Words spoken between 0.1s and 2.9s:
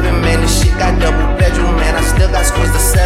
minutes. Shit got double bedroom, man. I still got scores to